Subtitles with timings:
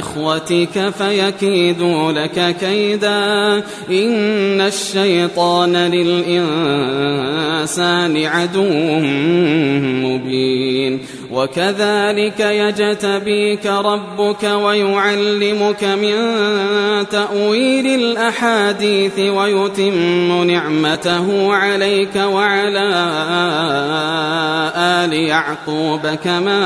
[0.00, 3.56] إخوتك فيكيدوا لك كيدا.
[3.90, 6.40] إن الشيطان للإنسان
[8.16, 8.98] عدو
[10.06, 11.00] مبين.
[11.32, 16.14] وكذلك يجتبيك ربك ويعلمك من
[17.08, 22.90] تأويل الأحاديث ويتم نعمته عليك وعلى
[24.76, 26.60] آل يعقوب كما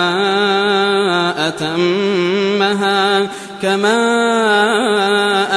[1.49, 3.29] أتمها.
[3.65, 4.01] كما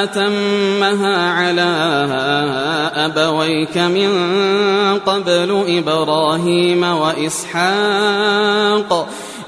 [0.03, 1.71] أتمها على
[2.95, 4.09] أبويك من
[5.05, 8.09] قبل إبراهيم وإسحاق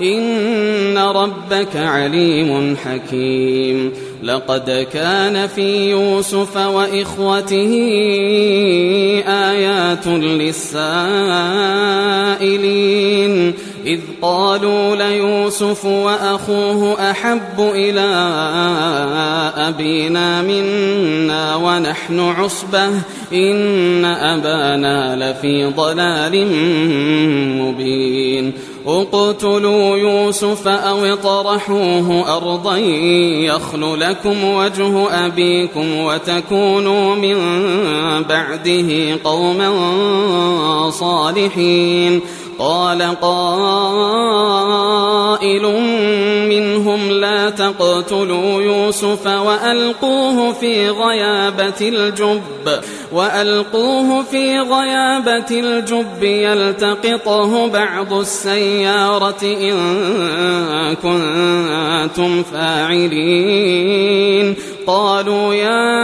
[0.02, 3.92] إن ربك عليم حكيم
[4.24, 7.74] لقد كان في يوسف وإخوته
[9.28, 10.74] آيات للسائلين.
[13.86, 18.10] إذ قالوا ليوسف وأخوه أحب إلى
[19.58, 22.90] أبينا منا ونحن عصبة.
[23.34, 26.48] إن أبانا لفي ضلال
[27.62, 28.54] مبين.
[28.88, 37.38] اقتلوا يوسف أو اطرحوه أرضا يخل لكم وجه أبيكم وتكونوا من
[38.24, 39.70] بعده قوما
[40.90, 42.22] صالحين.
[42.60, 44.60] قال قائل
[46.50, 52.42] منهم لا تقتلوا يوسف وألقوه في غيابة الجب
[53.12, 59.76] وألقوه في غيابة الجب يلتقطه بعض السيارة إن
[60.96, 64.56] كنتم فاعلين.
[64.88, 66.00] قالوا يا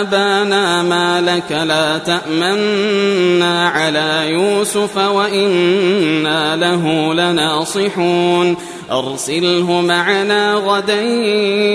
[0.00, 8.56] أبانا ما لك لا تأمنا على يوسف وإنا له لناصحون.
[8.90, 11.02] أرسله معنا غدا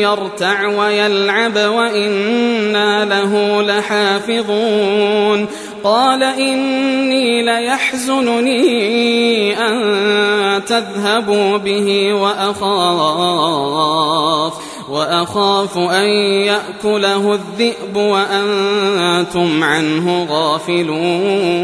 [0.02, 5.48] يرتع ويلعب وإنا له لحافظون.
[5.84, 8.64] قال إني ليحزنني
[9.60, 13.34] أن تذهبوا به وأخاف
[14.90, 16.08] وأخاف أن
[16.46, 21.64] يأكله الذئب وأنتم عنه غافلون.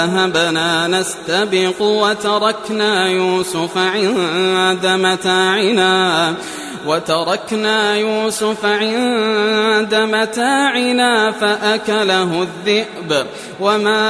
[0.00, 6.34] ذهبنا نستبق وتركنا يوسف عند متاعنا
[6.86, 13.26] وتركنا يوسف عند متاعنا فأكله الذئب.
[13.60, 14.02] وما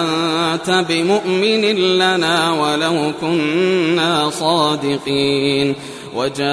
[0.00, 1.64] أنت بمؤمن
[1.98, 5.74] لنا ولو كنا صادقين.
[6.14, 6.44] وجاءوا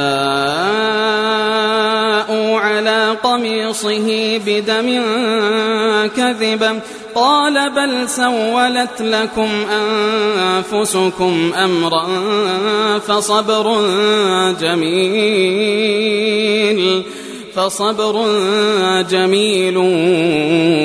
[2.60, 5.02] على قميصه بدم
[6.18, 6.80] كذبا
[7.16, 12.08] قال بل سولت لكم أنفسكم أمرا
[13.00, 13.82] فصبر
[14.62, 15.92] جميل
[17.56, 18.26] فصبر
[19.02, 19.78] جميل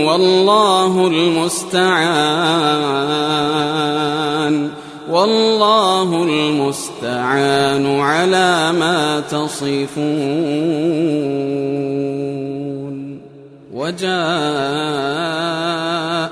[0.07, 2.17] والله المستعان
[5.11, 10.67] والله المستعان على ما تصفون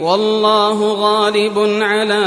[0.00, 2.24] والله غالب على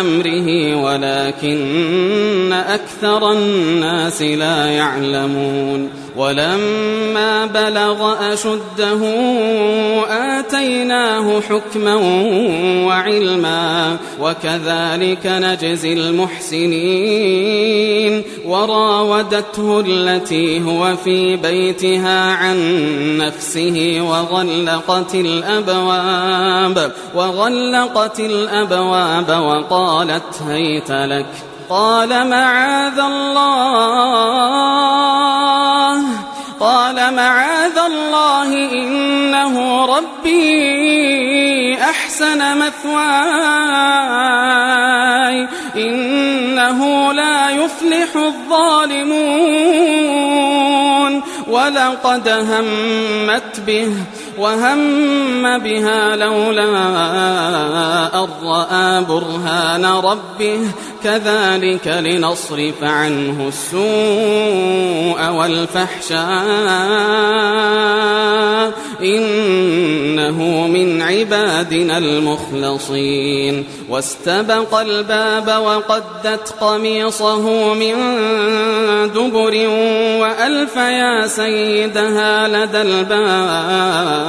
[0.00, 6.03] أمره ولكن أكثر الناس لا يعلمون.
[6.16, 9.00] ولما بلغ أشده
[10.38, 11.94] آتيناه حكما
[12.86, 17.34] وعلما وكذلك نجزي المحسنين
[18.44, 22.58] وراودته التي هو في بيتها عن
[23.18, 31.26] نفسه وغلقت الأبواب وغلقت الأبواب وقالت هيت لك
[31.74, 34.34] قال معاذ الله
[36.60, 42.94] قال معاذ الله إنه ربي أحسن مثواي
[45.76, 49.24] إنه لا يفلح الظالمون
[51.48, 53.94] ولقد همت به
[54.38, 56.64] وهم بها لولا
[58.14, 60.60] أن رأى برهان ربه
[61.04, 66.24] كذلك لنصرف عنه السوء والفحشاء
[69.02, 77.94] إنه من عبادنا المخلصين واستبق الباب وقدت قميصه من
[79.14, 79.68] دبر
[80.20, 84.23] وألف يا سيدها لدى الباب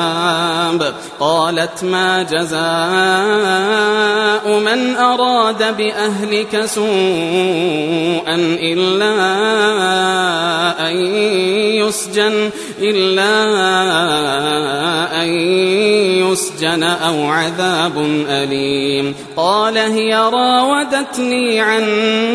[1.19, 2.55] قالت ما جزاء
[4.59, 9.15] من أراد بأهلك سوءا إلا
[10.89, 10.95] أن
[11.75, 12.49] يسجن
[12.79, 13.33] إلا
[15.23, 15.29] أن
[16.31, 17.97] يسجن أو عذاب
[18.29, 19.15] أليم.
[19.37, 21.83] قال هي راودتني عن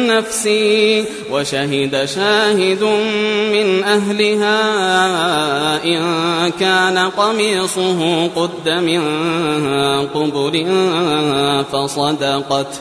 [0.07, 2.83] نفسي وشهد شاهد
[3.53, 4.61] من أهلها
[5.85, 6.01] إن
[6.61, 7.09] كان
[7.51, 9.03] قميصه قد من
[10.15, 10.67] قبل
[11.73, 12.81] فصدقت.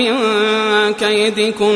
[0.99, 1.75] كيدكن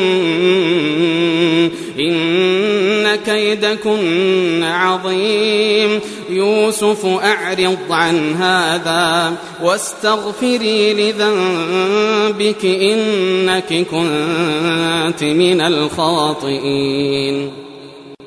[1.99, 5.99] إن كيدكن عظيم.
[6.29, 17.64] يوسف أعرض عن هذا واستغفري لذنبك إنك كنت من الخاطئين.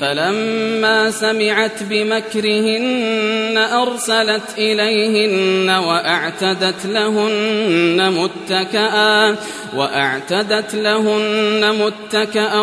[0.00, 9.36] فلما سمعت بمكرهن أرسلت إليهن وأعتدت لهن متكئا
[9.76, 12.60] وأعتدت لهن متكأ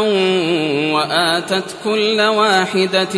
[0.92, 3.16] وآتت كل واحدة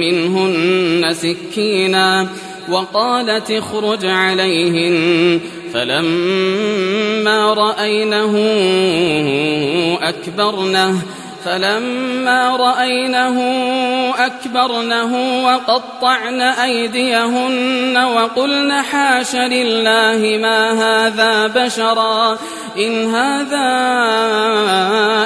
[0.00, 2.28] منهن سكينا
[2.68, 5.40] وقالت اخرج عليهن.
[5.74, 8.34] فلما رأينه
[10.02, 11.02] أكبرنه
[11.48, 13.38] فلما رأينه
[14.18, 22.38] أكبرنه وقطعن أيديهن وقلن حاش لله ما هذا بشرا
[22.78, 23.68] إن هذا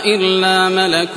[0.05, 1.15] إلا ملك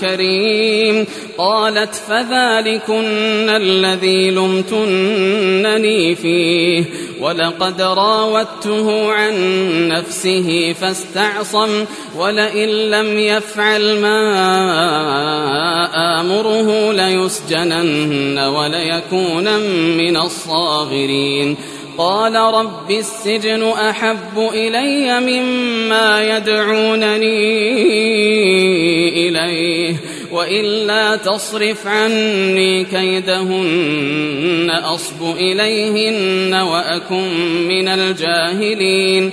[0.00, 1.06] كريم
[1.38, 6.84] قالت فذلكن الذي لمتنني فيه
[7.20, 9.34] ولقد راودته عن
[9.88, 11.84] نفسه فاستعصم
[12.16, 14.26] ولئن لم يفعل ما
[16.20, 19.58] آمره ليسجنن وليكون
[19.96, 21.56] من الصاغرين.
[21.98, 27.28] قال رب السجن أحب إلي مما يدعونني
[29.28, 29.96] إليه
[30.32, 37.28] وإلا تصرف عني كيدهن أصب إليهن وأكن
[37.68, 39.32] من الجاهلين.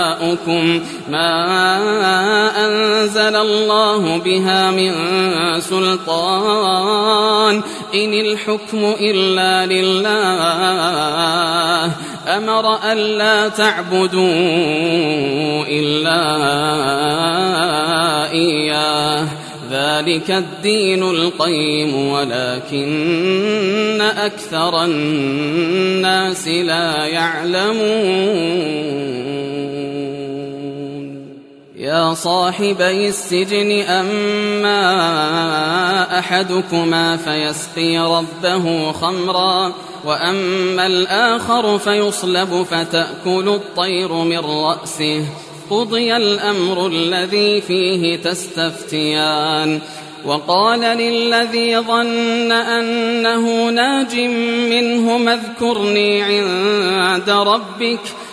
[1.11, 1.31] ما
[2.65, 4.91] أنزل الله بها من
[5.61, 7.61] سلطان.
[7.95, 10.11] إن الحكم إلا لله.
[12.27, 14.21] أمر ألا تعبدوا
[15.67, 16.21] إلا
[18.31, 19.27] إياه.
[19.71, 29.30] ذلك الدين القيم ولكن أكثر الناس لا يعلمون.
[31.91, 34.79] يا صاحبي السجن أما
[36.19, 39.73] أحدكما فيسقي ربه خمرا
[40.05, 45.25] وأما الآخر فيصلب فتأكل الطير من رأسه.
[45.69, 49.79] قضي الأمر الذي فيه تستفتيان.
[50.25, 54.15] وقال للذي ظن أنه ناج
[54.69, 57.99] منه اذكرني عند ربك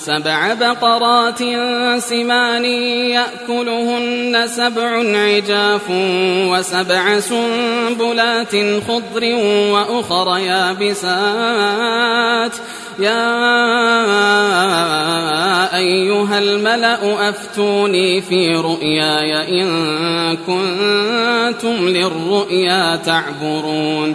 [0.00, 1.38] سبع بقرات
[1.98, 5.90] سمان يأكلهن سبع عجاف
[6.50, 8.56] وسبع سنبلات
[8.88, 9.24] خضر
[9.72, 11.32] وأخر يابسات.
[12.98, 13.36] يا
[15.76, 24.14] أيها الملأ أفتوني في رؤياي إن كنتم للرؤيا تعبرون.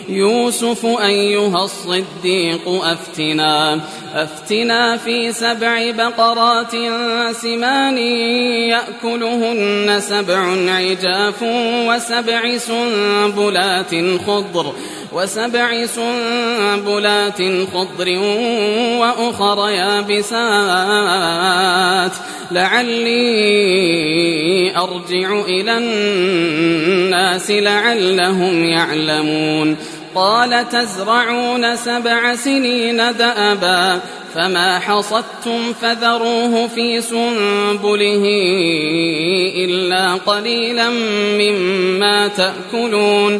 [0.11, 3.79] يوسف أيها الصديق أفتنا
[4.15, 6.71] أفتنا في سبع بقرات
[7.41, 7.97] سمان
[8.67, 11.43] يأكلهن سبع عجاف
[11.87, 13.95] وسبع سنبلات
[14.27, 14.73] خضر
[15.13, 17.41] وسبع سنبلات
[17.73, 18.09] خضر
[18.99, 21.11] وأخر يابسات.
[22.51, 23.21] لعلي
[24.77, 29.77] أرجع إلى الناس لعلهم يعلمون.
[30.15, 33.99] قال تزرعون سبع سنين دأبا
[34.35, 38.23] فما حصدتم فذروه في سنبله
[39.55, 40.89] إلا قليلا
[41.39, 43.39] مما تأكلون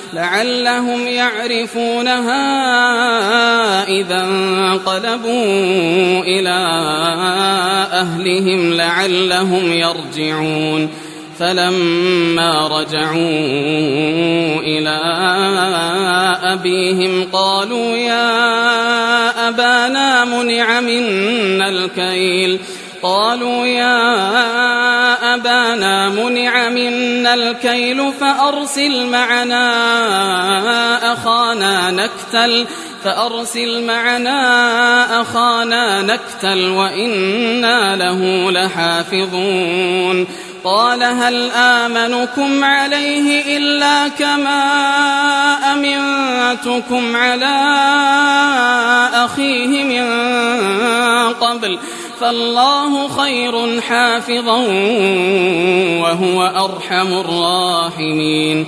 [0.13, 2.43] لعلهم يعرفونها
[3.87, 6.57] إذا انقلبوا إلى
[7.93, 10.89] أهلهم لعلهم يرجعون.
[11.39, 14.99] فلما رجعوا إلى
[16.53, 18.29] أبيهم قالوا يا
[19.49, 22.59] أبانا منع منا الكيل.
[23.03, 24.19] قالوا يا
[25.71, 29.63] أبانا منع منا الكيل فأرسل معنا
[31.13, 32.67] أخانا نكتل
[33.03, 40.27] فأرسل معنا أخانا نكتل وإنا له لحافظون.
[40.63, 44.63] قال هل آمنكم عليه إلا كما
[45.73, 47.57] أمنتكم على
[49.13, 50.03] أخيه من
[51.33, 51.79] قبل؟
[52.21, 54.57] فالله خير حافظا
[56.01, 58.67] وهو أرحم الراحمين.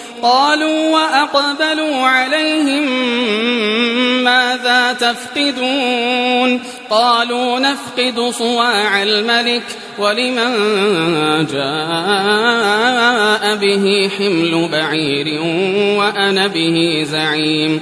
[0.21, 2.83] قالوا وأقبلوا عليهم
[4.23, 9.63] ماذا تفقدون؟ قالوا نفقد صواع الملك
[9.97, 10.55] ولمن
[11.45, 15.41] جاء به حمل بعير
[15.97, 17.81] وأنا به زعيم.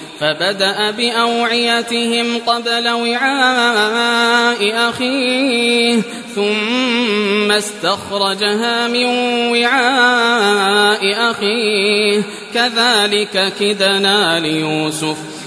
[0.21, 6.01] فبدأ بأوعيتهم قبل وعاء أخيه
[6.35, 9.05] ثم استخرجها من
[9.51, 12.21] وعاء أخيه.
[12.53, 15.40] كذلك كدنا ليوسف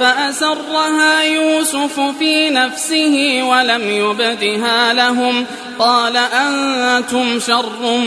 [0.00, 5.46] فأسرها يوسف في نفسه ولم يبدها لهم.
[5.78, 8.00] قال أنتم شر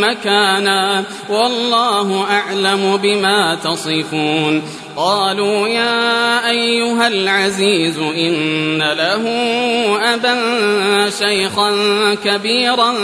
[0.00, 4.62] مكانا والله أعلم بما تصفون.
[4.96, 9.24] قالوا يا أيها العزيز إن له
[10.14, 10.36] أبا
[11.10, 11.74] شيخا
[12.24, 12.94] كبيرا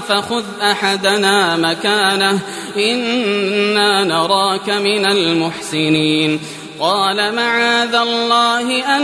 [0.00, 2.38] فخذ أحدنا مكانه
[2.76, 6.40] إنا نراك من المحسنين.
[6.80, 9.02] قال معاذ الله أن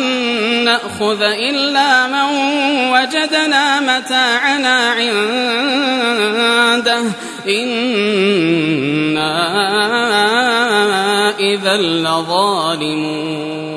[0.64, 2.24] نأخذ إلا من
[2.92, 5.12] وجدنا متاعنا عنده.
[7.48, 9.46] إنا
[11.38, 13.75] إذا لظالمون.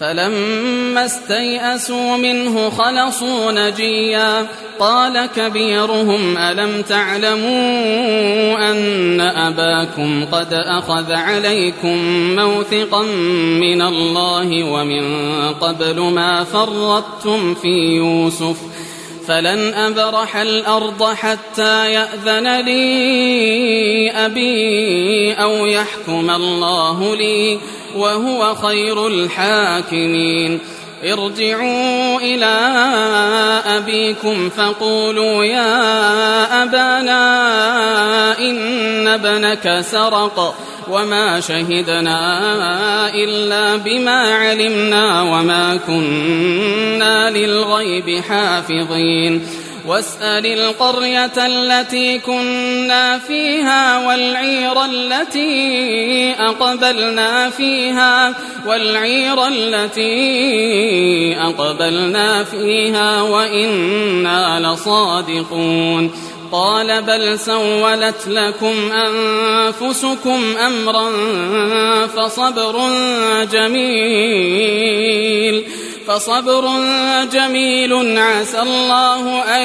[0.00, 4.46] فلما استيئسوا منه خلصوا نجيا.
[4.78, 11.96] قال كبيرهم ألم تعلموا أن أباكم قد أخذ عليكم
[12.36, 13.02] موثقا
[13.60, 15.24] من الله ومن
[15.60, 18.56] قبل ما فرطتم في يوسف؟
[19.28, 27.58] فلن أبرح الأرض حتى يأذن لي أبي أو يحكم الله لي.
[27.96, 30.60] وهو خير الحاكمين.
[31.04, 32.56] ارجعوا إلى
[33.66, 37.18] أبيكم فقولوا يا أبانا
[38.38, 40.54] إن ابنك سرق
[40.90, 42.20] وما شهدنا
[43.14, 49.46] إلا بما علمنا وما كنا للغيب حافظين.
[49.86, 58.34] واسأل القرية التي كنا فيها والعير التي أقبلنا فيها
[58.66, 66.10] والعير التي أقبلنا فيها وإنا لصادقون.
[66.52, 71.10] قال بل سولت لكم أنفسكم أمرا
[72.06, 72.90] فصبر
[73.52, 74.64] جميل.
[76.06, 76.70] فصبر
[77.32, 79.62] جميل عسى الله أن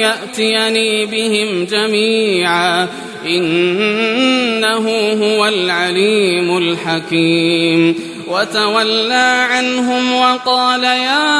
[0.00, 2.88] يأتيني بهم جميعا.
[3.26, 4.88] إنه
[5.22, 8.12] هو العليم الحكيم.
[8.28, 11.32] وتولى عنهم وقال يا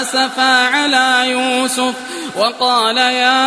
[0.00, 1.94] أسفا على يوسف
[2.36, 3.44] وقال يا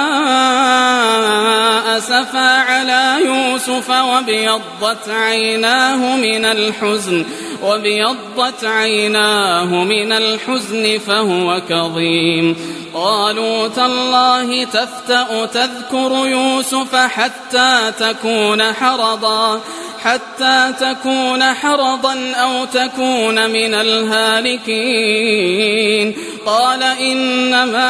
[1.98, 7.26] أسفا على يوسف وابيضت عيناه من الحزن
[7.64, 12.56] وابيضت عيناه من الحزن فهو كظيم.
[12.94, 19.62] قالوا تالله تفتأ تذكر يوسف حتى تكون حرضا
[20.04, 25.20] حتى تكون حرضا أو تكون من الهالكين.
[26.46, 27.90] قال إنما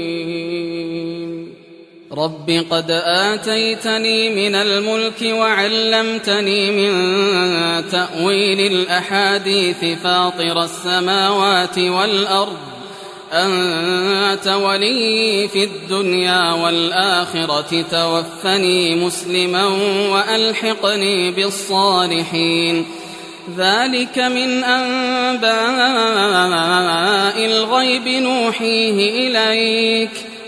[2.17, 6.91] رب قد آتيتني من الملك وعلمتني من
[7.89, 12.57] تأويل الأحاديث فاطر السماوات والأرض
[13.33, 19.65] أنت ولي في الدنيا والآخرة توفني مسلما
[20.09, 22.85] وألحقني بالصالحين.
[23.57, 25.51] ذلك من أنباء
[27.45, 30.30] الغيب نوحيه إليك.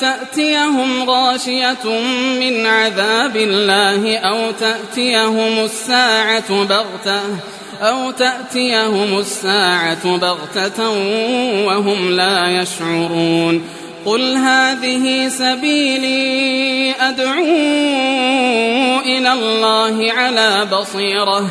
[0.00, 1.84] تأتيهم غاشية
[2.40, 7.20] من عذاب الله أو تأتيهم الساعة بغتة
[7.80, 10.88] أو تأتيهم الساعة بغتة
[11.66, 13.62] وهم لا يشعرون
[14.06, 17.44] قل هذه سبيلي أدعو
[19.00, 21.50] إلى الله على بصيرة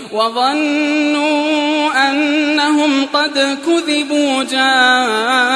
[0.13, 5.51] وظنوا أنهم قد كذبوا جاءهم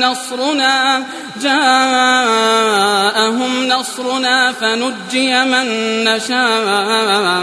[0.00, 1.06] نصرنا
[1.42, 2.72] جاءهم
[3.68, 5.66] نصرنا فنجي من
[6.04, 7.42] نشاء.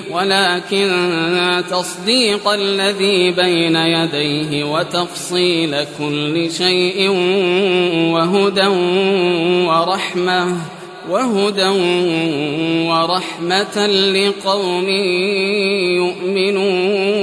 [0.11, 0.91] ولكن
[1.69, 7.09] تصديق الذي بين يديه وتفصيل كل شيء
[8.13, 8.67] وهدى
[9.67, 10.57] ورحمة
[11.09, 11.67] وهدى
[12.89, 14.89] ورحمة لقوم
[15.97, 17.21] يؤمنون.